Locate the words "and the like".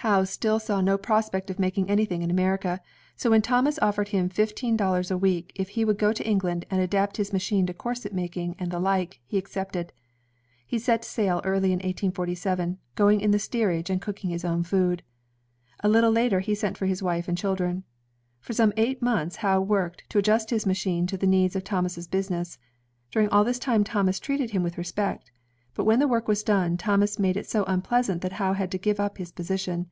8.56-9.18